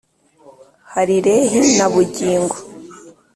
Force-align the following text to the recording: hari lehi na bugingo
hari 0.93 1.15
lehi 1.25 1.59
na 1.77 1.87
bugingo 1.93 2.55